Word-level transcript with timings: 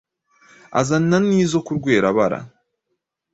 Azana 0.79 1.17
n'izo 1.27 1.59
ku 1.65 1.71
Rwera-bara 1.77 2.39